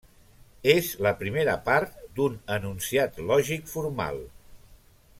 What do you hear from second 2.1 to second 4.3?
d'un enunciat lògic formal.